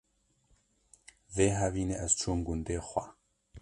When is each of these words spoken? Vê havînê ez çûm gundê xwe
Vê 1.35 1.47
havînê 1.61 1.95
ez 2.05 2.11
çûm 2.19 2.39
gundê 2.47 2.77
xwe 2.87 3.03